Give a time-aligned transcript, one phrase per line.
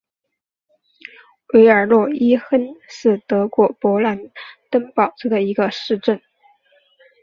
[1.53, 4.31] 韦尔诺伊亨是德国勃兰
[4.71, 6.19] 登堡州的一个市镇。